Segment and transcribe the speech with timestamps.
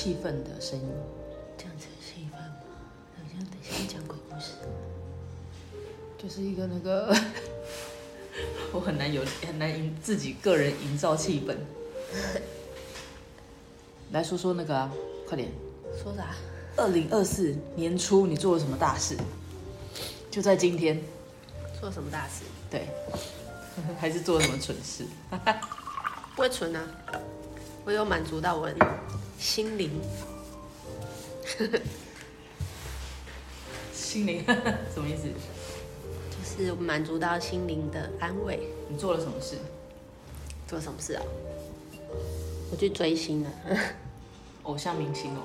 [0.00, 0.88] 气氛的声音，
[1.58, 2.56] 这样子气氛吗？
[3.14, 4.52] 好像等下讲鬼故事，
[6.16, 7.14] 就是一个那个，
[8.72, 11.54] 我很难有很难营自己个人营造气氛。
[14.12, 14.90] 来说说那个啊，
[15.28, 15.50] 快点
[16.02, 16.34] 说啥？
[16.78, 19.18] 二零二四年初你做了什么大事？
[20.30, 20.98] 就在今天，
[21.78, 22.44] 做了什么大事？
[22.70, 22.88] 对，
[24.00, 25.04] 还是做了什么蠢事？
[26.34, 26.88] 不会蠢啊，
[27.84, 28.86] 我有满足到我的
[29.40, 29.90] 心灵。
[33.94, 34.44] 心灵
[34.92, 35.28] 什么意思？
[36.30, 38.68] 就是满足到心灵的安慰。
[38.88, 39.56] 你做了什么事？
[40.68, 41.22] 做了什么事啊？
[42.70, 43.50] 我去追星了，
[44.64, 45.40] 偶像明星哦。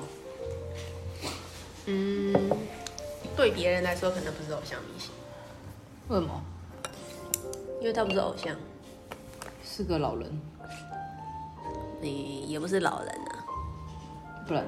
[1.86, 2.34] 嗯，
[3.38, 5.12] 对别人来说可能不是偶像明星。
[6.09, 6.44] 为什么？
[7.80, 8.56] 因为他不是偶像，
[9.64, 10.30] 是个老人。
[12.02, 13.25] 你也不是老人啊，
[14.48, 14.64] 不然，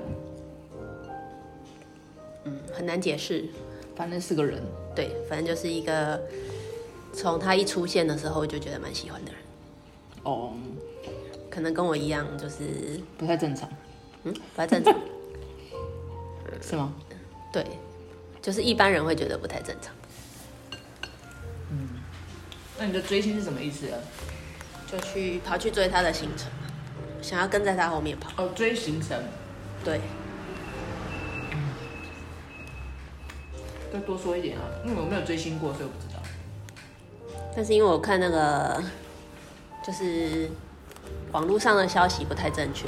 [2.45, 3.45] 嗯，很难解释。
[3.95, 4.61] 反正是个人。
[4.95, 6.21] 对，反正就是一个
[7.13, 9.41] 从他一出现的时候就觉得蛮喜欢的人。
[10.23, 10.53] 哦。
[11.49, 13.67] 可能跟我一样，就是不太正常。
[14.23, 14.93] 嗯，不太正常。
[16.61, 16.93] 是吗？
[17.51, 17.65] 对，
[18.41, 19.91] 就是一般人会觉得不太正常。
[21.71, 21.89] 嗯，
[22.77, 23.99] 那你的追星是什么意思啊？
[24.91, 26.47] 就去跑去追他的行程，
[27.21, 28.43] 想要跟在他后面跑。
[28.43, 29.19] 哦，追行程。
[29.87, 30.01] 对。
[31.51, 31.57] 嗯。
[33.93, 36.21] 再多说一点啊，因为我没有追星过，所以我不知道。
[37.55, 38.83] 但是因为我看那个，
[39.85, 40.49] 就是。
[41.33, 42.87] 网络上的消息不太正确，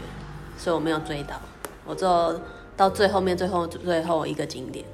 [0.58, 1.36] 所以我没有追到。
[1.86, 2.40] 我只有
[2.76, 4.86] 到最后面，最后最后一个景点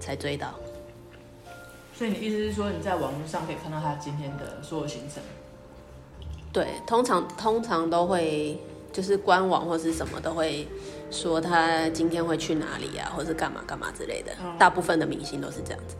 [0.00, 0.54] 才追到。
[1.94, 5.22] 所以你意思是说，你在网络上可以看到他今天的所有行程？
[6.52, 8.58] 对，通常通常都会
[8.92, 10.68] 就是官网或是什么都会
[11.10, 14.32] 说他今天会去哪里啊，或是干嘛干嘛之类的。
[14.58, 15.96] 大部分的明星都是这样子。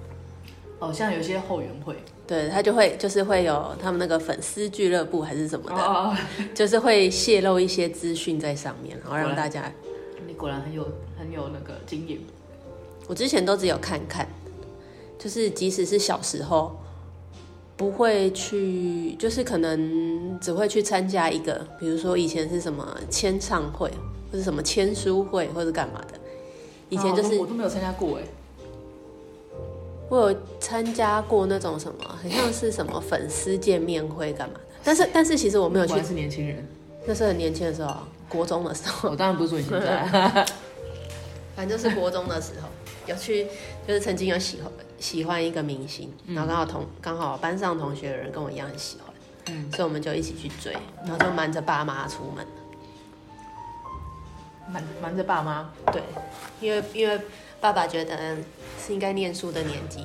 [0.78, 6.16] 哦，像有些后援会，对他就会就是会有他们那个粉丝俱乐部还是什么的，哦、
[6.54, 9.72] 就是会泄露一些资讯在上面，然后让大家。
[10.26, 10.82] 你果然很有
[11.16, 12.18] 很有那个经验。
[13.06, 14.26] 我之前都只有看看，
[15.18, 16.76] 就是即使是小时候，
[17.82, 23.90] 不会去，就是可能只会去参加一个，比如说以前是什么签唱会，
[24.30, 26.16] 或者什么签书会，或者干嘛的。
[26.90, 28.22] 以前就是、哦、我都没有参加过哎。
[30.08, 36.00] 我有参加过那种什么，很像是什么粉丝见面会干嘛的，但是但是其实我没有去。
[36.04, 36.64] 是年轻人，
[37.04, 37.96] 那是很年轻的时候，
[38.28, 39.10] 国中的时候。
[39.10, 40.06] 我当然不是说你现在，
[41.56, 42.68] 反正就是国中的时候
[43.06, 43.46] 有去，
[43.86, 49.14] 就是曾经有喜欢喜欢一个明星，然后刚好同刚好班上同学的人跟我一样很喜欢，
[49.46, 50.72] 嗯，所以我们就一起去追，
[51.04, 52.46] 然后就瞒着爸妈出门。
[54.68, 55.70] 瞒瞒着爸妈？
[55.92, 56.02] 对，
[56.60, 57.20] 因为因为。
[57.62, 58.36] 爸爸觉得
[58.84, 60.04] 是应该念书的年纪，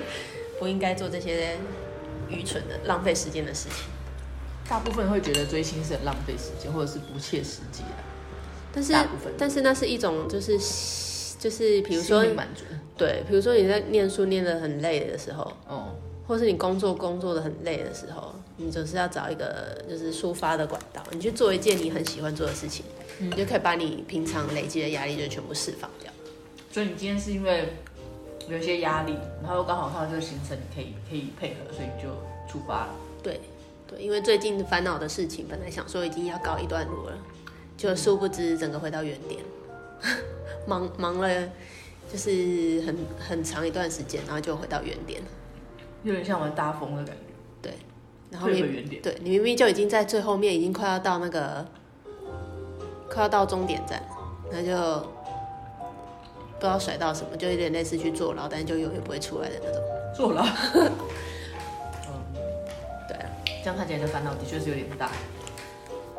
[0.60, 1.56] 不应该做这些
[2.28, 3.86] 愚蠢的、浪费时间的事情。
[4.68, 7.88] 大部分会觉得追星是很浪费时间，或者是不切实际的。
[8.70, 8.94] 但是，
[9.38, 10.58] 但是那是一种，就是
[11.40, 12.64] 就是，比如说，满足。
[12.98, 15.96] 对，比如说你在念书念得很累的时候，哦，
[16.28, 22.84] 或是你工作工作的很累的时候，你总是要找一个就是抒发的管道，你去做一件你很喜欢做的事情，
[23.20, 26.12] 嗯，你就可以把你平常累积的压力就全部释放掉。
[26.70, 27.72] 所以你今天是因为
[28.46, 32.08] 有一些压力，然后刚好看到这个行程，你可以可以配合，所以你就
[32.52, 32.94] 出发了。
[33.22, 33.40] 对
[33.88, 37.18] 对，因为最近烦恼的事情，本来想说已经要告一段落了，
[37.78, 39.40] 就殊不知整个回到原点，
[40.66, 41.28] 忙忙了
[42.12, 45.20] 就是很很长一段时间，然后就回到原点，
[46.02, 47.22] 有点像玩大风的感觉。
[47.62, 47.74] 对，
[48.30, 51.66] 然后你原点，对你明明就已经在最后面，已经快要到那个
[53.08, 54.02] 快要到终点站，
[54.50, 55.06] 那就。
[56.60, 59.82] 不知道甩到什么，就有点类似去坐牢，但是就永远不会出来的那种。
[60.14, 60.44] 坐牢。
[60.74, 60.92] 嗯，
[63.08, 63.24] 对啊，
[63.64, 65.10] 这样看起来的烦恼的确是有点大。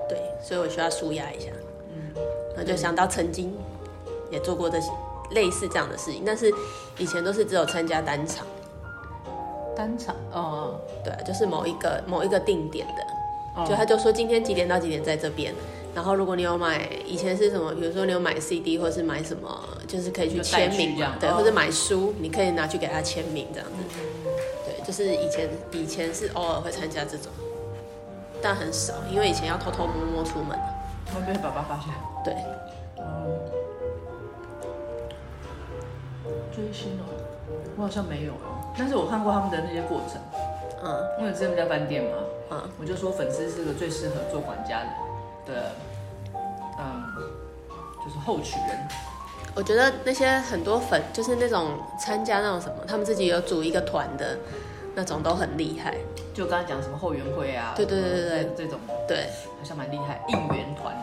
[0.10, 1.52] 对，所以我需要舒压一下。
[1.94, 2.12] 嗯，
[2.56, 3.54] 那就想到曾经
[4.30, 4.92] 也做过这些
[5.32, 6.54] 类似这样的事情，但是
[6.98, 8.46] 以前都是只有参加单场。
[9.76, 10.16] 单场？
[10.32, 15.54] 哦，对，就是某一个某一个定点的，就他就说今天几点到几点在这边。
[15.94, 17.74] 然后，如果你有买，以前是什么？
[17.74, 24.00] 比如说你有买 CD，或是买什么，就是可以去签名对，或者买书，你可以拿去给他签名这样子。
[24.66, 27.30] 对，就是以前以前是偶尔会参加这种，
[28.42, 30.58] 但很少，因为以前要偷偷摸摸出门，
[31.12, 31.94] 会被爸爸发现。
[32.24, 32.36] 对。
[36.54, 37.06] 追星哦。
[37.78, 40.22] 我好像没有哦，但是我看过他们的那些过程。
[40.84, 42.18] 嗯，因为之前在饭店嘛，
[42.52, 45.72] 嗯，我就说粉丝是个最适合做管家的的，
[46.80, 47.04] 嗯，
[48.04, 48.78] 就是后取人。
[49.56, 54.38] 我觉得那些很多粉，就是那种参加那种什么，他们自己有组一个团的
[54.96, 55.96] 那种，都很厉害。
[56.34, 59.30] 就刚才讲什么后援会啊，对对对对对，这种对，
[59.60, 60.22] 好像蛮厉害。
[60.30, 61.01] 应援团，对，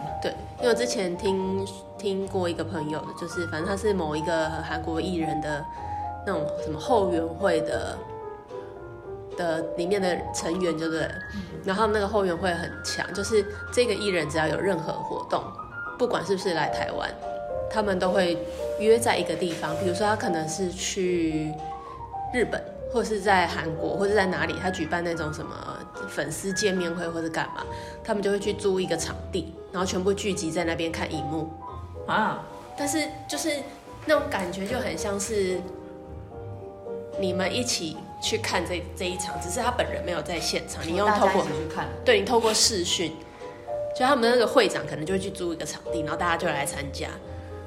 [0.58, 1.66] 因为我之前听
[1.96, 5.64] 听过一个朋友的，就是反正他是某一个韩国艺人的
[6.26, 7.96] 那种什么后援会的。
[9.36, 11.08] 的里面的成员，对不对？
[11.64, 15.40] 然后那个后援会很强，就是这个艺人只要有任何活动，
[15.96, 17.08] 不管是不是来台湾，
[17.70, 18.36] 他们都会
[18.80, 19.76] 约在一个地方。
[19.76, 21.54] 比如说他可能是去
[22.34, 22.60] 日本，
[22.92, 25.54] 或是在韩国，或者在哪里，他举办那种什么
[26.08, 27.64] 粉丝见面会或者干嘛，
[28.02, 31.50] 他们就会去租一个场地，然后全部聚集在那边看荧幕
[32.06, 32.44] 啊。
[32.76, 33.56] 但是就是
[34.06, 35.60] 那种感觉就很像是
[37.20, 37.96] 你们一起。
[38.20, 40.84] 去看这这一场，只是他本人没有在现场。
[40.84, 43.16] 你用透过去看，对，你透过视讯，
[43.96, 47.06] 就他们那个会长可能就会去租一个场地，然后大家就来参加，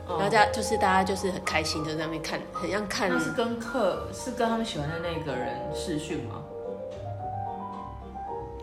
[0.07, 3.09] 哦、然后大家就是大家就是很开心，就在那边看，很像看。
[3.09, 6.43] 那是跟客是跟他们喜欢的那个人视讯吗？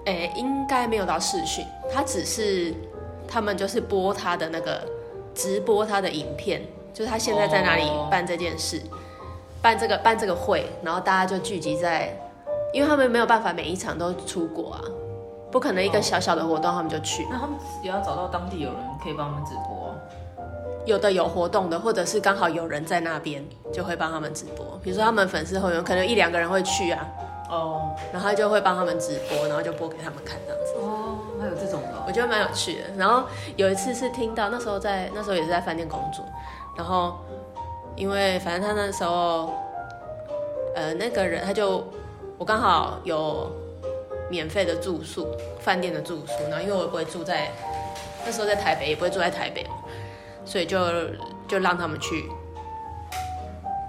[0.04, 2.74] 哎、欸，应该没有到视讯，他只是
[3.28, 4.82] 他们就是播他的那个
[5.34, 8.78] 直播他的影片，就是他现在在哪里办这件事。
[8.90, 8.98] 哦
[9.60, 12.16] 办这个办这个会，然后大家就聚集在，
[12.72, 14.80] 因为他们没有办法每一场都出国啊，
[15.50, 17.26] 不可能一个小小的活动他们就去。
[17.28, 19.92] 那他们也要找到当地有人可以帮他们直播，
[20.86, 24.78] 有的有活动的，或者是刚好有人在那边就会帮他们直播。
[24.80, 27.04] 比如说他们粉丝会员可能一两个人会去啊，
[27.48, 30.74] 哦，然后就会帮他们直播，然后就播给他们看这样子。
[30.80, 32.84] 哦，还有这种的，我觉得蛮有趣的。
[32.96, 33.24] 然后
[33.56, 36.24] 有一次是听到那时候在那时候也是在饭店工作，
[36.76, 37.18] 然后。
[37.96, 39.52] 因为反正他那时候，
[40.76, 41.84] 呃，那个人他就
[42.38, 43.50] 我刚好有
[44.30, 45.26] 免费的住宿，
[45.58, 47.50] 饭店的住宿，然后因为我也不会住在
[48.24, 49.66] 那时候在台北，也不会住在台北，
[50.44, 50.78] 所以就
[51.48, 52.30] 就让他们去，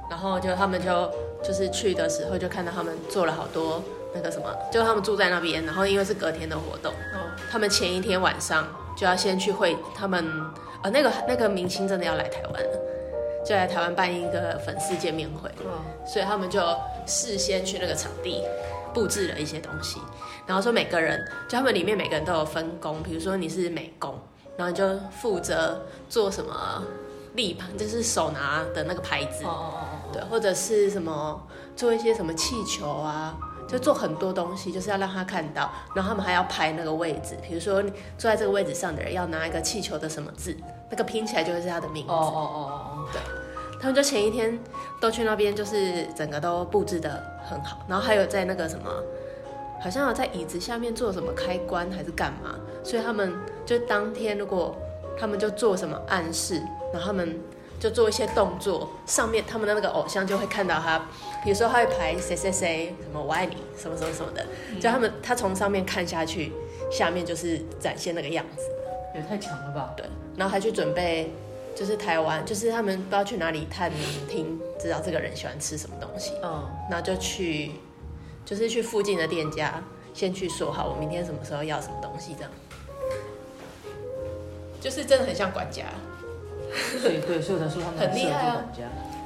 [0.09, 1.11] 然后就他们就
[1.43, 3.83] 就是去的时候就看到他们做了好多
[4.13, 8.67] 那个什么，就他们住在那边，然后因为是隔天的活动，哦，他们前一天晚上
[8.97, 10.25] 就要先去会他们，
[10.83, 12.79] 呃，那个那个明星真的要来台湾了。
[13.45, 15.49] 就来台湾办一个粉丝见面会，
[16.05, 16.61] 所以他们就
[17.07, 18.43] 事先去那个场地
[18.93, 19.99] 布置了一些东西，
[20.45, 21.17] 然后说每个人，
[21.47, 24.19] 就他们里面每个人都有分工，比如说你是美工，
[24.57, 26.83] 然后你就负责做什么
[27.33, 29.45] 立牌，就是手拿的那个牌子，
[30.11, 31.41] 对，或者是什么
[31.75, 40.55] 做一些什么气球啊，就做很多东西，就是要让他看到，然后他们还要拍那个位置，比如说你坐在这个位置上的人要拿一个气球的什么字。
[40.91, 42.11] 那个拼起来就会是他的名字。
[42.11, 43.21] 哦哦哦哦，对，
[43.79, 44.59] 他们就前一天
[44.99, 48.89] 都去那边，就是整个都布置的很好，然后还有在那个什么，
[49.79, 53.31] 好像有在椅子下面做什么开关还是干嘛，所以他们
[53.67, 54.75] 就当天如果
[55.15, 56.55] 他们就做什么暗示，
[56.91, 57.39] 然后他们
[57.79, 60.99] 就做一些动作，上面他们的那个偶像就会看到他，
[61.43, 64.45] 比如说他会排谁谁谁什么我爱你什么什么什么的，
[64.79, 66.51] 就他们他从上面看下去，
[66.91, 68.63] 下面就是展现那个样子。
[69.15, 69.91] 也太强了吧？
[69.97, 70.05] 对，
[70.37, 71.33] 然后还去准备，
[71.75, 73.91] 就是台湾，就是他们不知道去哪里探
[74.29, 77.71] 听，知道这个人喜欢吃什么东西，嗯，然后就去，
[78.45, 79.81] 就是去附近的店家，
[80.13, 82.51] 先去说好，我明天什么时候要什么东西，这样，
[84.79, 85.85] 就是真的很像管家，
[87.01, 88.65] 对对，所以我才说他们很厉害啊，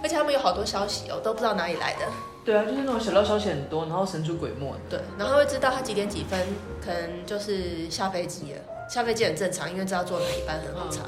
[0.02, 2.06] 而且他们有好多消息哦，都不知道哪里来的，
[2.46, 6.40] 对啊，就是那种小道消息很多，然后神出鬼没的，对，然后会知道他几点几分，
[6.84, 8.60] 可能就是下飞机了。
[8.90, 11.04] 下飞机很正常，因为知道坐哪一班很好查。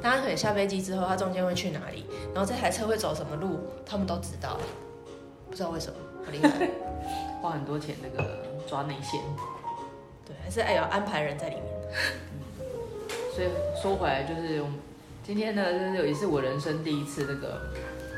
[0.00, 4.58] 但他可能下飞机之后，他中间会去哪里，然后这台车会走什么路，他们都知道。
[5.48, 5.94] 不知道为什么，
[6.26, 6.68] 很厉害，
[7.40, 9.20] 花很多钱那个抓内线。
[10.26, 11.64] 对，还是哎有安排人在里面。
[12.60, 12.66] 嗯，
[13.34, 13.48] 所以
[13.80, 14.62] 说回来就是，
[15.24, 17.60] 今天呢，就是也是我人生第一次那个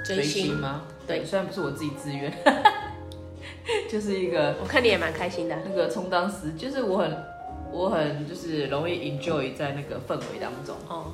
[0.04, 0.82] 追星吗？
[1.06, 2.32] 对，虽然不是我自己自愿，
[3.88, 4.56] 就是一个。
[4.60, 5.56] 我看你也蛮开心的。
[5.64, 7.36] 那个充当时，就是我很。
[7.72, 11.12] 我很就是容易 enjoy 在那个氛围当中哦，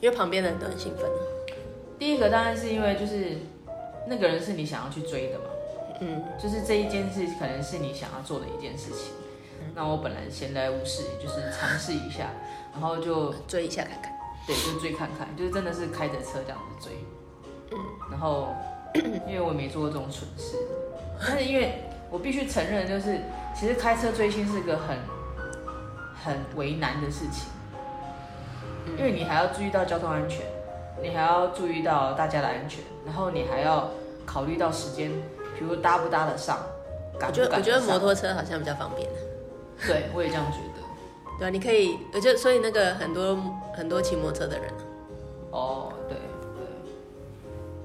[0.00, 1.08] 因为旁边的人都很兴奋。
[1.98, 3.38] 第一个当然是因为就是
[4.06, 5.44] 那个人是你想要去追的嘛，
[6.00, 9.12] 嗯，就是这一件事可能是你想要做的一件事情。
[9.60, 12.30] 嗯、那我本来闲来无事，就是尝试一下，
[12.74, 14.12] 然后就追一下看看。
[14.46, 17.04] 对，就追看看，就是真的是开着车这样子追。
[17.72, 17.78] 嗯，
[18.10, 18.54] 然后
[19.26, 20.56] 因为我没做过这种蠢事，
[21.20, 23.20] 但是因为我必须承认，就是
[23.54, 24.98] 其实开车追星是个很。
[26.24, 27.48] 很为难的事情，
[28.98, 30.44] 因为你还要注意到交通安全，
[31.00, 33.88] 你还要注意到大家的安全，然后你还要
[34.24, 35.12] 考虑到时间
[35.56, 36.58] 比如搭不搭得上，
[37.16, 37.58] 赶不赶得上。
[37.58, 39.08] 我觉得我觉得摩托车好像比较方便。
[39.86, 40.75] 对，我也这样觉得。
[41.38, 43.36] 对啊，你可以，我就所以那个很多
[43.74, 44.72] 很多骑摩托车的人。
[45.50, 46.66] 哦，对对。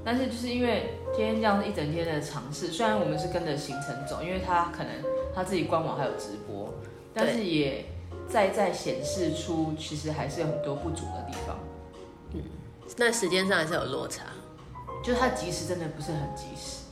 [0.03, 4.91] 但是就是因为今天这样一整天的尝试，虽然我们是跟着行程走，因为他可能
[5.35, 6.73] 他自己官网还有直播，
[7.13, 7.85] 但是也
[8.27, 11.59] 在在显示出其实还是有很多不足的地方。
[12.33, 12.41] 嗯，
[12.97, 14.23] 那时间上还是有落差，
[15.03, 16.85] 就是它即时真的不是很及时。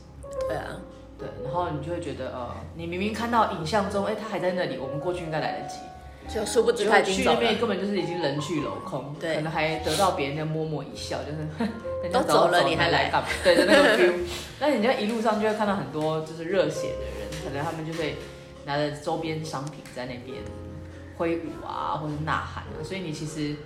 [0.46, 0.80] 对啊，
[1.18, 5.76] 对，然后你就会觉得，呃，你明明看到影像中，哎，他还在那里，我们过去应该来得及。
[6.28, 7.36] 就殊不知他已经走了。
[7.36, 11.68] 去那边根本就是已经人去楼空，对，可能还得到别人的默默一笑，就是
[12.12, 13.28] 都走了你还来干嘛？
[13.42, 14.14] 对的那个 feel。
[14.60, 18.16] 那你就一路上就会看到很多就是热血的人，可能他们就会
[18.64, 20.38] 拿着周边商品在那边
[21.16, 22.78] 挥舞啊，或者呐喊啊。
[22.84, 23.56] 所以你其实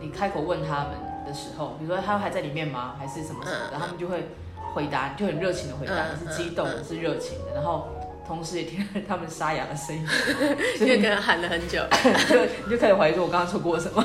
[0.00, 0.90] 你开口问他们
[1.26, 2.94] 的时候，比如说他们还在里面吗？
[2.98, 4.28] 还是什么什么的，他们就会
[4.74, 7.88] 回答，就很热情的回答，是激动的，是热情的，然后。
[8.26, 10.06] 同时也听到他们沙哑的声音，
[10.80, 11.80] 因为可能喊了很久，
[12.28, 14.04] 就你就开始怀疑说，我刚刚说过什么？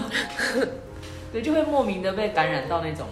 [1.33, 3.07] 对，就会莫名的被感染到那种。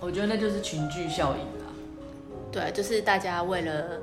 [0.00, 1.70] 我觉得那就是群聚效应啦。
[2.50, 4.00] 对，就是大家为了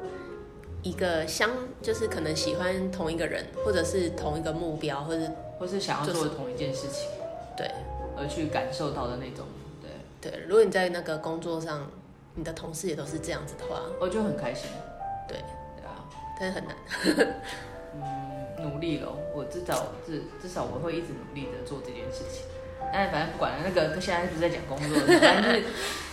[0.84, 1.50] 一个相，
[1.82, 5.22] 就是可能喜欢同一个人，或者是同一个目标，或者
[5.58, 7.10] 或是想要做的同一件事情，
[7.58, 7.70] 对，
[8.18, 9.46] 而去感受到的那种。
[9.82, 11.90] 对对，如果你在那个工作上，
[12.36, 14.70] 你的同事也都是这样子的话，我就很开心。
[15.28, 15.38] 对。
[16.40, 16.76] 但是很难，
[17.96, 22.44] 嗯，努力了，我至少至至少我会一直努力的做这件事情。
[22.94, 25.64] 但是反正不管了，那个现在不是在讲工作，反正就是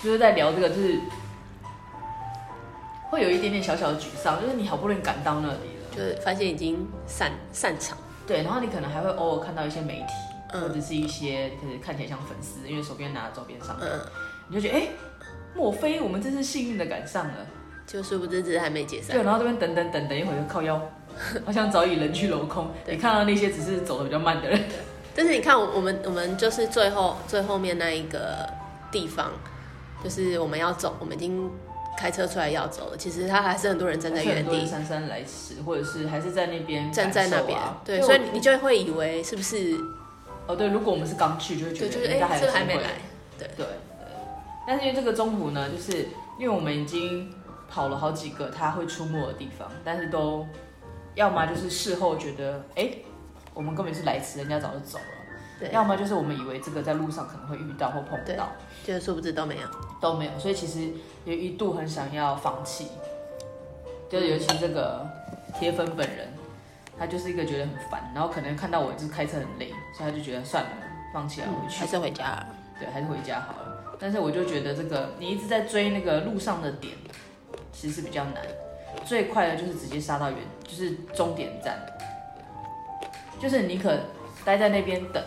[0.03, 0.99] 就是在聊这个，就是
[3.11, 7.99] 会有一点点小小的沮丧，就是你好不容易赶到那里了，就是发现已经散散场。
[8.27, 10.15] 对，然后你可能还会偶尔看到一些媒体，
[10.53, 14.01] 嗯、或者是一些就是看起来像粉丝，因为手边拿着周边商品，嗯、
[14.49, 14.91] 你就觉得哎、欸，
[15.55, 17.47] 莫非我们真是幸运的赶上了？
[17.87, 19.17] 就殊不知只是还没解散。
[19.17, 20.81] 对，然后这边等等等等一会儿就靠腰，
[21.45, 22.71] 好像早已人去楼空。
[22.87, 24.61] 你看到那些只是走的比较慢的人，
[25.15, 28.49] 但是你看我们我们就是最后最后面那一个
[28.91, 29.31] 地方，
[30.03, 31.51] 就是我们要走，我们已经
[31.99, 32.97] 开车出来要走了。
[32.97, 37.59] 其实他还是很多人站在原地，姗姗来迟，或者是还是在那边、啊、站在那边。
[37.85, 39.77] 对，所以你就会以为是不是？
[40.47, 42.91] 哦，对，如果我们是刚去，就会觉得应该还是还没来。
[43.39, 43.67] 对对对。
[44.67, 46.09] 但是因为这个中途呢，就是
[46.39, 47.31] 因为我们已经。
[47.73, 50.47] 跑了好几个他会出没的地方，但是都
[51.15, 53.05] 要么就是事后觉得，哎、欸，
[53.55, 55.05] 我们根本是来迟，人家早就走了。
[55.59, 55.71] 对。
[55.71, 58.53] 要么就是我们以为这个在路上可能会遇到或碰到，
[58.85, 59.63] 就是殊不知都没有，
[60.03, 60.39] 都没有。
[60.39, 60.91] 所以其实
[61.25, 62.89] 也一度很想要放弃，
[64.11, 65.07] 就是尤其这个
[65.59, 66.29] 铁粉本人，
[66.99, 70.71] 他就是一个觉得很烦，然后可能看到我就是开车很累，所以他就觉得算了，
[71.15, 72.47] 放弃了，回去、嗯、还是回家。
[72.79, 73.97] 对，还是回家好了。
[73.99, 76.93] 但是我就觉得这个你一直在追那个路上的点。
[77.73, 78.37] 其实是比较难，
[79.05, 81.77] 最快的就是直接杀到原，就是终点站，
[83.41, 83.99] 就是你可
[84.45, 85.23] 待在那边等，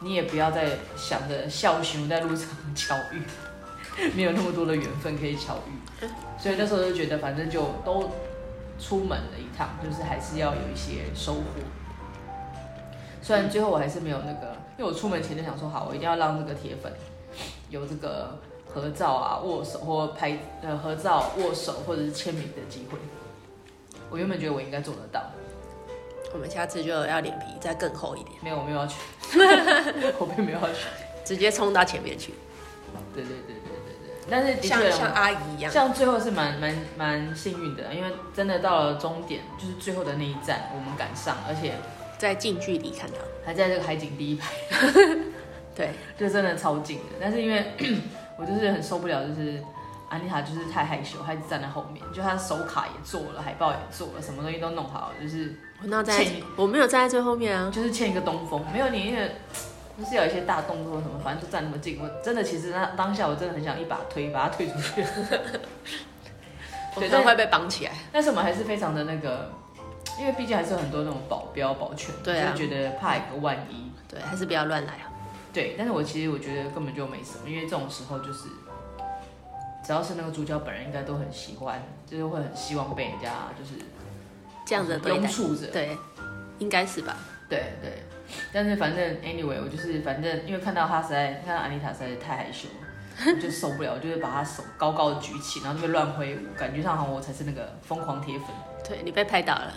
[0.00, 3.22] 你也不要再想着笑熊在路上巧遇，
[4.16, 6.06] 没有那么多的缘分可以巧遇，
[6.38, 8.10] 所以那时候就觉得反正就都
[8.80, 11.42] 出门了一趟，就是还是要有一些收获。
[13.22, 16.92] 虽然最后我还是没有那个，因为我出门前就想说好，我一定要让这个铁粉
[17.68, 18.38] 有这个。
[18.72, 22.98] 合照啊，握手或拍呃合照、握手或者是签名的机会，
[24.10, 25.22] 我原本觉得我应该做得到。
[26.32, 28.36] 我们下次就要脸皮再更厚一点。
[28.42, 28.96] 没有，我没有要去，
[30.18, 30.80] 我并没有要去，
[31.24, 32.34] 直接冲到前面去。
[33.14, 34.14] 对对对对对对。
[34.30, 41.72] 但是的确像像阿姨一样，像最后是蛮蛮蛮幸运的，因为真的到了终点，就是最后的那一站，我们赶上，而且
[42.18, 44.52] 在近距离看到，还在这个海景第一排。
[45.74, 47.04] 对， 就真的超近的。
[47.18, 47.72] 但是因为
[48.38, 49.62] 我就是很受不了，就是
[50.08, 56.24] 安妮塔就是太害羞，她一直站在后面，就她手卡也做了，海报也做了，什么东西都弄好了，就是我那在
[56.56, 59.32] 我没有站在最后面啊，就是欠一个东风，没有你因为
[59.98, 65.04] 就是有一些大动作什么，反正就站那么近，我真的其实那当下我真的很想一把推把他推出去，
[66.94, 67.92] 对，都会被绑起来。
[68.12, 69.50] 但是我们还是非常的那个，
[70.20, 75.07] 因为毕竟还是有很多那种保镖保全，对啊，就觉得怕一个万一，对，还是不要乱来啊。
[75.58, 78.44] 对，但是我其实我觉得根本就没什么，因为这种时候就是，
[79.84, 83.72] 只要是那个主角本人，应该都很喜欢，就是会很希望被人家就是
[84.64, 85.98] 这样子拥簇着，对，
[86.60, 87.16] 应该是吧？
[87.48, 88.04] 对对，
[88.52, 98.46] 但是反正 anyway，我就是反正因为看到他实在，看到安妮塔实在是太害羞了，我就受不了，我就会把他手高高的举起，然后就会乱挥舞，感觉上好像我才是那个疯狂铁粉。
[98.88, 99.72] 对，你被拍到了，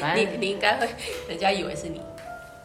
[0.00, 0.88] 反 正你你应该会，
[1.28, 2.00] 人家以为是你，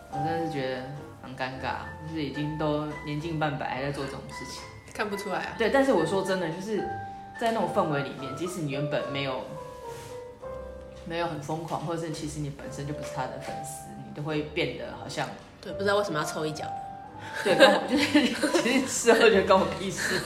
[0.09, 0.81] 我真的是觉得。
[1.27, 4.61] 很尴尬，就是已经都年近半百，还在做这种事情，
[4.93, 5.55] 看不出来啊。
[5.57, 6.77] 对，但是我说真的，就是
[7.39, 9.43] 在那种氛围里面，即使你原本没有
[11.05, 15.27] 没有很疯狂，或者是其实你本身就不是他的粉丝，你都会变得好像
[15.61, 16.65] 对，不知道为什么要抽一脚。
[17.43, 20.21] 对，跟我 就是其实事后就跟我屁事。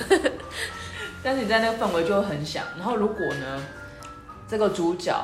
[1.23, 3.63] 但是你在那个氛围就会很想，然后如果呢，
[4.47, 5.15] 这个主角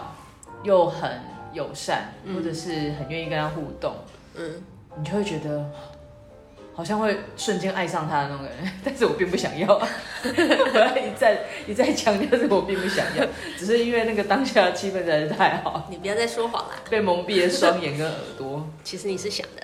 [0.63, 1.19] 又很
[1.53, 3.95] 友善，嗯、或者是很愿意跟他互动，
[4.35, 4.63] 嗯，
[4.97, 5.69] 你就会觉得
[6.73, 8.53] 好像会瞬间爱上他的那种人。
[8.83, 9.81] 但是我并不想要，我
[10.79, 13.25] 要一再一再强调，是我并不想要，
[13.57, 15.87] 只是因为那个当下的气氛实在是太好。
[15.89, 18.67] 你不要再说谎了，被蒙蔽了双眼跟耳朵。
[18.83, 19.63] 其实你是想的，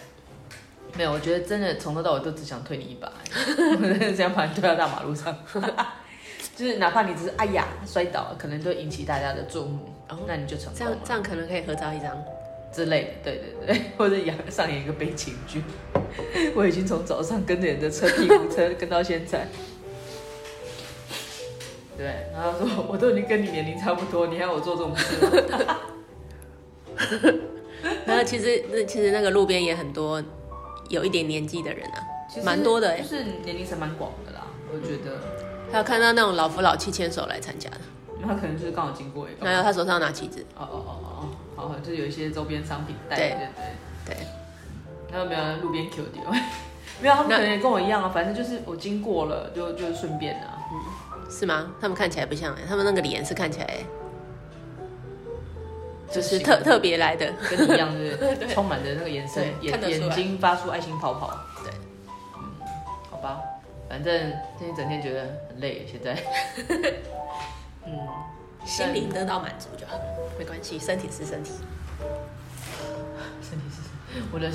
[0.98, 3.12] 没有，我觉得真的从头到尾都只想推你一把，
[3.80, 5.36] 我真的这样把你推到大马路上。
[6.56, 12.12] 就是哪怕你只是哎呀摔倒了，可能都引起大家的注目，然后那你就成功这样这样可能可以合照一张
[12.74, 15.64] 之类的，对对对， 或者演上演一个悲情剧。
[16.56, 19.48] 我已经从早上跟着人的车屁股 车跟到现在，
[21.98, 25.16] 对，然后说我都已经跟你年龄差不多，你还要我做这种事
[25.66, 25.80] 吗？
[28.06, 30.24] 然后其实那其实那个路边也很多
[30.90, 32.04] 有一点年纪的人啊，
[32.44, 35.18] 蛮多的，就是年龄层蛮广的啦，我觉得。
[35.72, 37.82] 他有看到那种老夫老妻牵手来参加的，
[38.22, 39.44] 那他可能就是刚好经过一个。
[39.44, 40.46] 还有他手上拿旗子。
[40.56, 41.30] 哦哦哦哦
[41.86, 44.28] 就有一些周边商品带，对对对对。
[45.12, 46.24] 那有没有路边 Q 丢？
[47.02, 50.58] 没有，他们可能也跟我一样啊，反正就是我经过了，就就顺便啊。
[50.72, 51.72] 嗯，是吗？
[51.82, 53.78] 他们看起来不像，哎他们那个脸是看起来，
[56.12, 61.32] 就是特特别来的，跟你一样，是 充满着那个眼神，眼眼睛发出爱心泡泡。
[61.64, 61.72] 对，
[62.38, 62.44] 嗯，
[63.10, 63.40] 好吧。
[63.90, 66.18] 反正今天整天觉得很累，现在，
[67.86, 67.92] 嗯，
[68.66, 70.00] 心灵得到满足就好，
[70.38, 71.52] 没关系，身体是身体，
[73.42, 74.52] 身体是身体，我的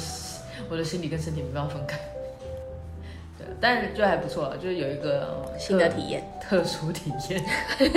[0.70, 1.98] 我的心理跟身体没办法分开，
[3.38, 7.44] 对，但是就还不错，就是有一个新的体验，特殊体验，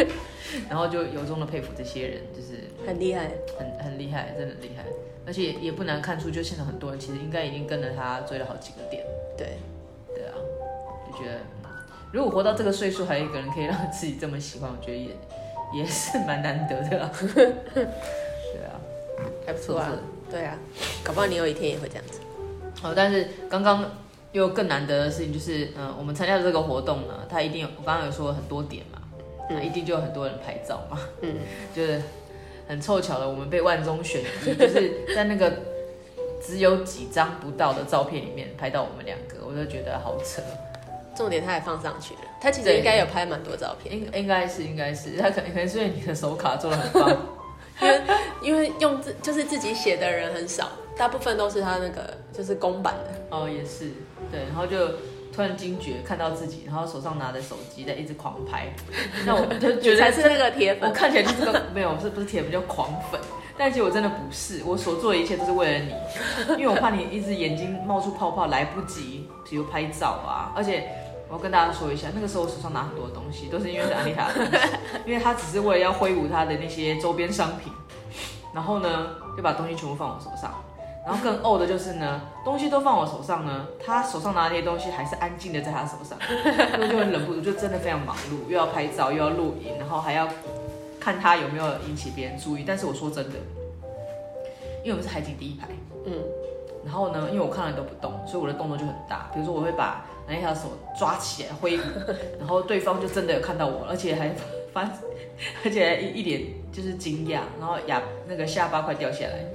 [0.69, 4.83] 然后就由衷的佩服这些人，就是很厉害，很很厉害，真的很厉害，
[5.25, 9.05] 而且也不难看出，就现场很多人其实应该已经跟着他追了好几个点，
[9.37, 9.57] 对。
[10.13, 10.35] 对啊，
[11.07, 11.39] 就觉得
[12.11, 15.07] 如果活到这个岁数，还有一个人可以让自己这么喜欢，我觉得也
[15.73, 17.11] 也是蛮难得的啊。
[17.73, 17.83] 对
[18.63, 18.79] 啊，
[19.45, 19.91] 还不错啊。
[20.29, 20.57] 对啊，
[21.03, 22.19] 搞不好你有一天也会这样子。
[22.81, 23.83] 好，但是刚刚
[24.31, 29.01] 又更难得的事情就是，嗯，我们参加的这个活动呢，它一定有，我刚刚有说很多点嘛，
[29.49, 30.97] 那、嗯、一定就有很多人拍照嘛。
[31.21, 31.35] 嗯，
[31.75, 32.01] 就是
[32.67, 35.51] 很凑巧的，我们被万中选一， 就是在那个
[36.41, 40.41] 只有几张不到的照片里面拍到我们两个，我就觉得好扯。
[41.15, 47.17] 重点他也放上去了，他其实应该有拍蛮多照片，应应该是应该是，他可能可能是因为你的手卡做的很棒，
[47.81, 48.01] 因为
[48.41, 53.37] 因为用自就是自己写的人很少，大部分都是他那个就是公版的。
[53.37, 53.91] 哦，也是，
[54.31, 54.87] 对，然后就
[55.33, 58.67] 突然惊觉看到自己，然后手上拿着手机在一直狂拍，
[59.25, 63.19] 那我就觉得才是那个铁粉，我看起来就是个没有，不是不是铁粉，叫狂粉。
[63.57, 65.93] 但其实我真的不是，我所做的一切都是为了你，
[66.57, 70.89] 因为我怕你一直眼睛冒出泡泡来不及，比如拍照啊，而且。
[71.31, 74.67] 我要跟大家说一下，那个时候我手上拿很多东西，都是因为是安利塔的东西，
[75.07, 77.71] 因为他只是为了要挥舞他的那些周边商品，
[78.53, 80.53] 然后呢就把东西全部放我手上，
[81.05, 90.27] 然后更呕的就是呢，东西都放我手上呢，他手上拿的那些东西还是安静的在他手上，我 就很忍不住，就真的非常忙碌，又要拍照又要录影，然后还要
[90.99, 92.65] 看他有没有引起别人注意。
[92.67, 93.39] 但是我说真的，
[94.83, 95.69] 因为我们是海景第一排，
[96.05, 96.11] 嗯，
[96.83, 100.03] 然后呢，因为我看了都不动，所以我的动作就很大，比如说我会把。
[100.31, 101.81] 那条手抓起来挥舞，
[102.39, 104.29] 然后对方就真的有看到我，而且还
[104.71, 104.89] 发，
[105.65, 109.45] 而且还一一脸就是惊讶，然后牙那个下巴快掉下来。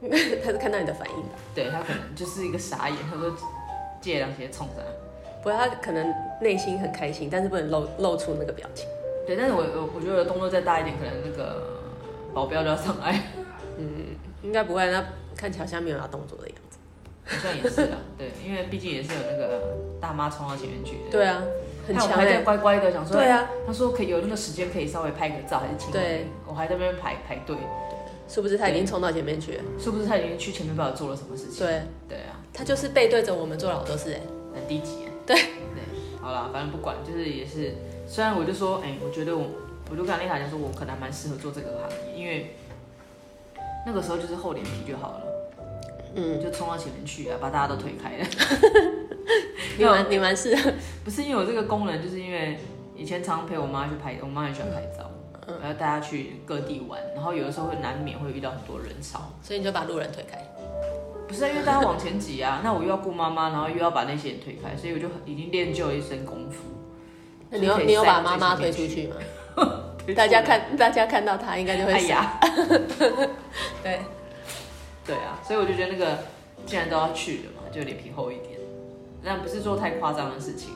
[0.44, 1.30] 他是看到你的反应吧？
[1.54, 3.36] 对，他可能就是一个傻眼，他说
[4.00, 4.76] 借两鞋冲上。
[5.42, 8.86] 不过他可能内心很开心，但是不能露露出那个表情。
[9.26, 11.80] 对，但是我我我觉得我动作再大一点，可能那个
[12.32, 13.20] 保镖就要上来。
[13.76, 15.04] 嗯，应该不会，那
[15.36, 16.67] 看起来像没有要动作的样子。
[17.28, 21.10] 好像也是啊，对，因为毕竟也是有那个大妈冲到前面去的。
[21.10, 21.42] 对啊，
[21.86, 23.16] 很强，还在乖乖的想说。
[23.16, 25.92] 对啊，他说可以有那个时间可以稍微拍个照，还是请。
[25.92, 27.56] 对，我还在那边排排队。
[28.30, 29.62] 是不是他已经冲到前面去了？
[29.78, 31.64] 是不是他已经去前面不知道做了什么事情？
[31.66, 34.20] 对，对啊，他就是背对着我们做了好多事哎，
[34.54, 35.08] 很低级。
[35.24, 37.74] 对对，好啦，反正不管，就是也是，
[38.06, 39.46] 虽然我就说，哎，我觉得我，
[39.90, 42.54] 我就跟丽塔讲说，我可能还蛮适合做这个行业，因为
[43.86, 45.22] 那个时候就是厚脸皮就好了。
[46.14, 48.26] 嗯，就冲到前面去啊，把大家都推开了。
[49.78, 50.56] 你蛮你蛮 是，
[51.04, 52.58] 不是因为我这个功能，就是因为
[52.96, 55.10] 以前常陪我妈去拍，我妈很喜欢拍照，
[55.46, 60.38] 嗯，然后带她去各地玩，然后有的时候会难免会遇到很多人潮，所以你就把路人推开。
[61.28, 66.64] 不是因为大家往前挤啊，那我又要顾妈妈，然后又要把那些人推开，所以我就已经练就了一身功夫。
[67.50, 69.08] 那你有你有把妈妈推出去。
[69.08, 69.16] 吗？
[70.16, 72.40] 大家看大家看到她应该就会哎呀，
[73.82, 74.00] 对，
[75.08, 76.18] 对啊，所以我就觉得那个
[76.66, 78.60] 既然都要去了嘛，就脸皮厚一点，
[79.24, 80.70] 但不是做太夸张的事情，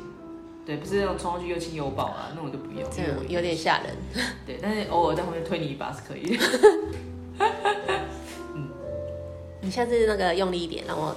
[0.64, 3.94] 对，不是那种冲上去又亲又抱啊，那种就不用，这样有点吓人，
[4.46, 6.36] 对，但是偶尔在后面推你一把是可以。
[6.36, 6.44] 的，
[8.54, 8.70] 嗯，
[9.60, 11.14] 你下次那个用力一点，让我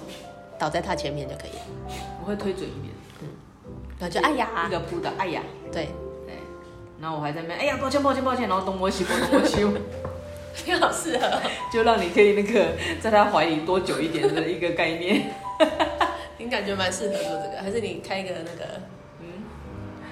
[0.60, 1.66] 倒在他前面就可以了，
[2.22, 3.30] 我会推准一点，嗯，
[3.98, 5.88] 然后就哎呀，一个扑的，哎呀，对。
[6.98, 9.74] 然后我还在那边，哎呀，抱歉抱歉抱歉，然后东摸西摸东摸西摸，
[10.66, 11.42] 你好适合，
[11.72, 15.32] 就让你可以那个在他怀里多久一点的一个概念。
[16.38, 18.82] 你感觉蛮适合做这个，还是你开一个那个，
[19.22, 19.44] 嗯，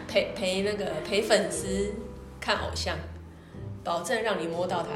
[0.07, 1.93] 陪陪那个陪粉丝
[2.39, 2.95] 看偶像，
[3.83, 4.89] 保证让你摸到他。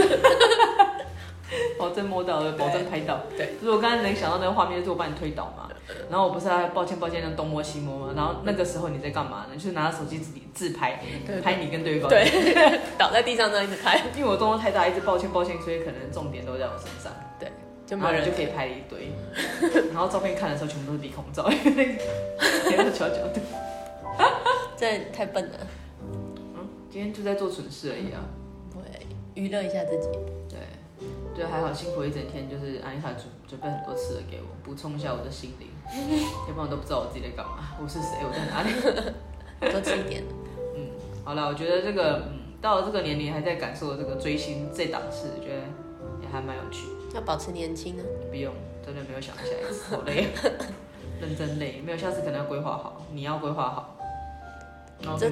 [1.78, 3.20] 保证摸到了，保证拍到。
[3.36, 5.68] 对，就是我刚才能想到那个画面，就是我把你推倒嘛。
[6.08, 8.12] 然后我不是还抱歉抱歉，那东摸西摸嘛。
[8.14, 9.54] 然后那个时候你在干嘛呢？
[9.54, 11.00] 就是拿着手机自己自拍，
[11.42, 12.08] 拍你跟对方。
[12.08, 12.24] 对，
[12.96, 14.00] 倒在地上这样一直拍。
[14.16, 17.12] 因为我动作太大，一直抱歉抱歉，所以可能重点都在我身上。
[17.38, 17.50] 对，
[17.86, 19.10] 就没人就可以拍一堆。
[19.90, 21.96] 然后照片看的时候，全部都是鼻孔照，因为
[22.76, 23.40] 那个调角度。
[24.76, 25.58] 这太笨了。
[26.00, 28.20] 嗯，今天就在做蠢事而已啊。
[28.72, 30.08] 对，娱乐一下自己。
[30.48, 30.58] 对。
[31.40, 35.68] 对，还好辛苦一整天，就是安妮塔准准备很多吃的给我，补充一下我的心灵，
[36.46, 38.70] 要不然我都不知道我自己在干嘛，我是谁，我在哪里，
[39.72, 40.22] 多吃一点。
[40.76, 40.90] 嗯，
[41.24, 45.62] 好了，我觉得这个，嗯，到了这个年龄还在感受这个追星这档次，我觉得
[46.20, 46.86] 也还蛮有趣。
[47.14, 48.02] 要保持年轻呢？
[48.28, 48.52] 不用，
[48.84, 50.28] 真的没有想下一次，好累，
[51.22, 53.96] 认真累，没有下次可能要规划好，你要规划好。
[55.02, 55.26] 然后这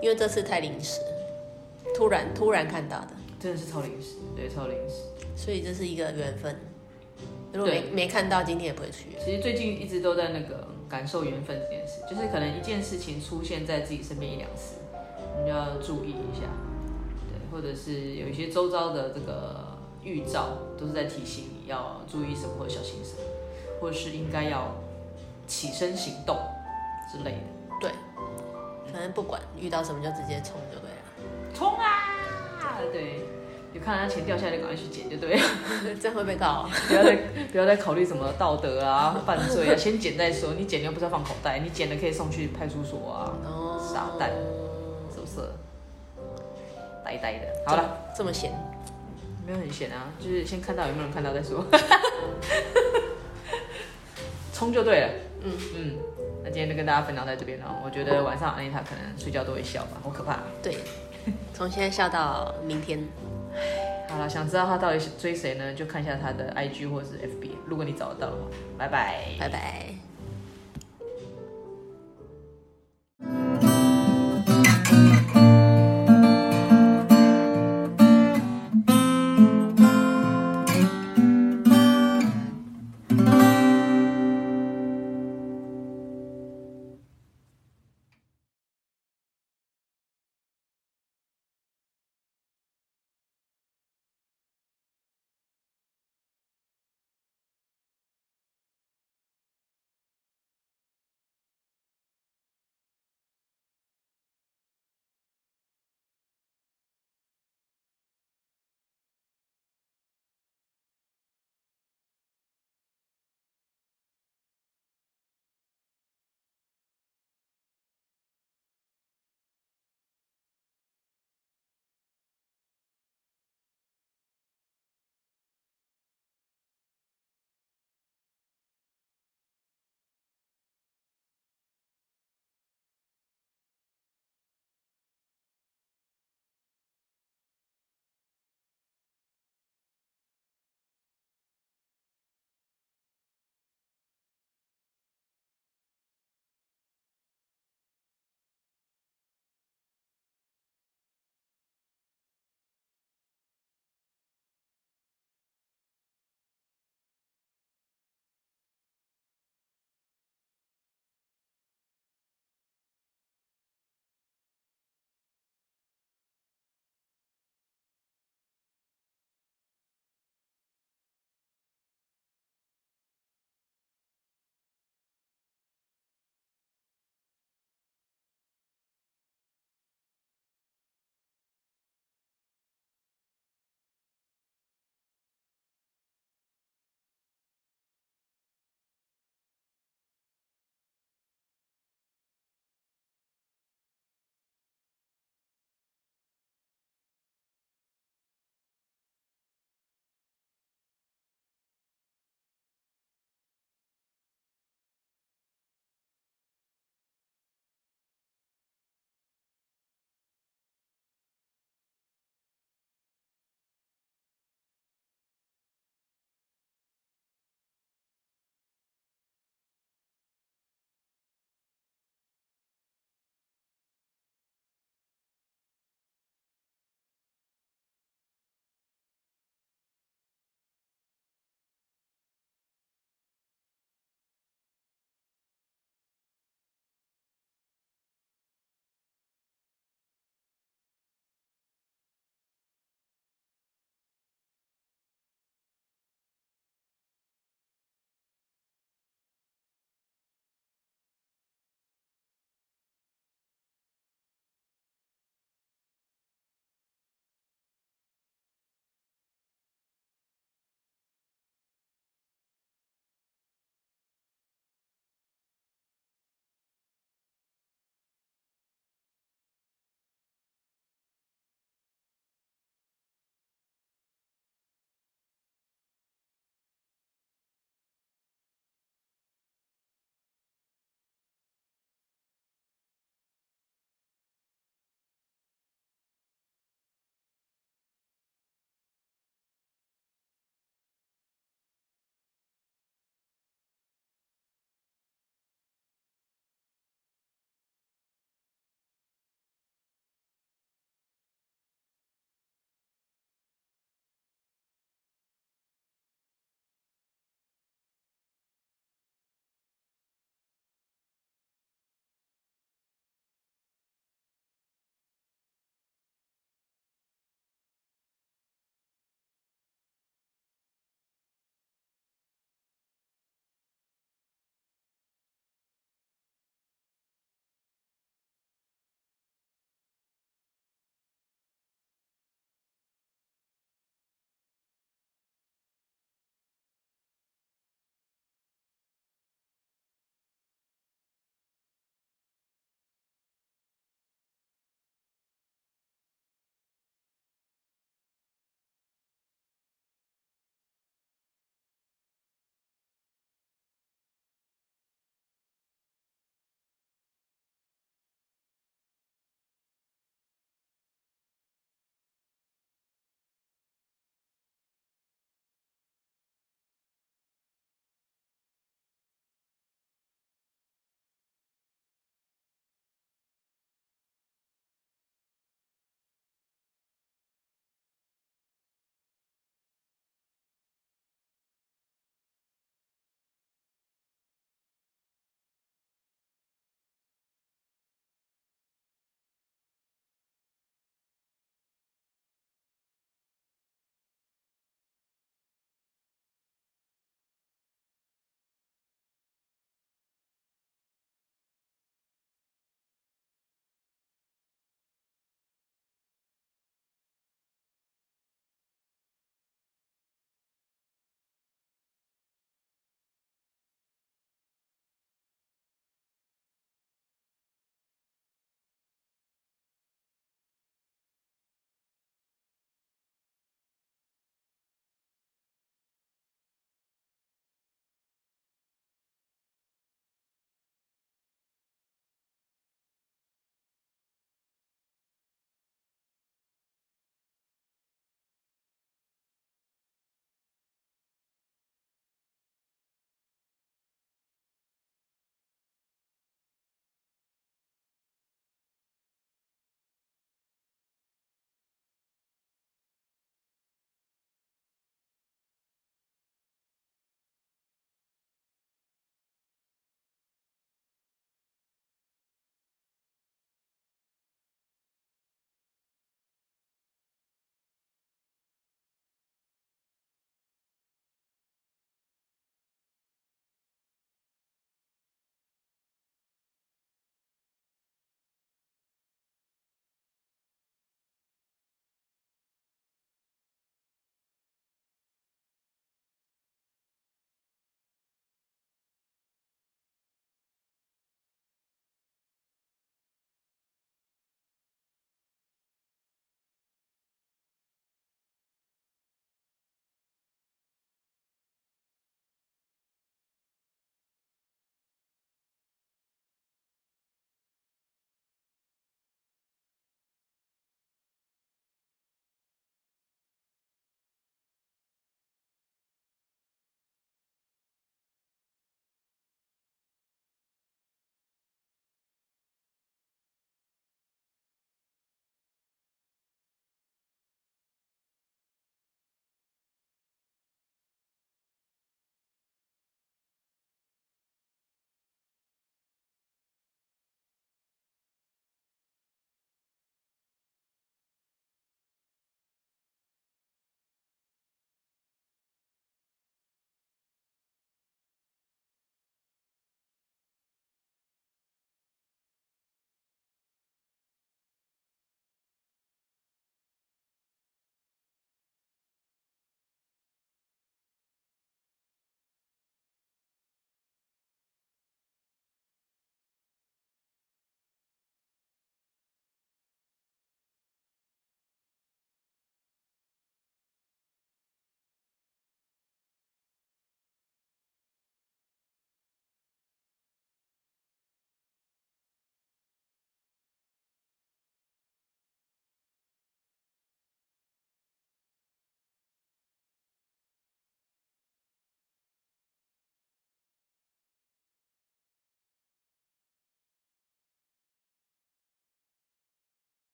[0.00, 1.00] 因为这次太临时，
[1.96, 3.08] 突然突然看到的，
[3.38, 5.04] 真的是超临时，对，超临时。
[5.36, 6.56] 所以这是一个缘分，
[7.52, 9.10] 如果没没看到，今天也不会去。
[9.24, 14.76] 其实最近一直都在那个感受缘分这件事，就是可能一件事情出现在自己身边一两次，
[15.38, 16.48] 你就要注意一下，
[17.28, 23.22] 对，或者是有一些周遭的这个预兆，都是在提醒你要注意什么或小心什么，
[23.80, 24.74] 或者是应该要
[25.46, 26.36] 起身行动
[27.12, 27.78] 之类的。
[27.80, 27.92] 对，
[28.92, 32.07] 反正不管遇到什么就直接冲就对了，冲啊！
[32.92, 33.20] 对。
[33.74, 35.42] 有看到他钱掉下来，就赶快去捡，就对了。
[36.00, 36.70] 这样会被告啊！
[36.88, 37.16] 不要再
[37.52, 40.54] 不要再考虑什么道德啊、 犯罪啊，先捡再说。
[40.54, 43.36] 你捡又不是要放口袋，你捡了可以送去派出所啊。
[43.44, 43.78] 哦。
[43.92, 44.30] 傻蛋，
[45.14, 45.46] 是不是？
[47.04, 47.40] 呆呆的。
[47.66, 48.52] 好了，这么闲？
[49.46, 51.62] 没有很闲啊，就是先看到有没有人看到再说。
[54.54, 55.08] 冲就对了。
[55.42, 55.98] 嗯嗯。
[56.42, 57.82] 那今天就跟大家分享在这边了。
[57.84, 60.38] 我觉得晚上安妮塔可能睡觉都会笑吧，好可怕。
[60.62, 60.74] 对。
[61.54, 63.00] 从现在笑到明天。
[64.08, 65.74] 好了，想知道他到底追谁呢？
[65.74, 68.48] 就看一下他的 IG 或是 FB，如果你找得到的话。
[68.78, 70.07] 拜拜，拜拜。